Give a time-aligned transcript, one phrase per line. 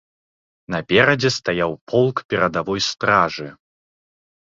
[0.75, 3.47] Наперадзе стаяў полк перадавой стражы.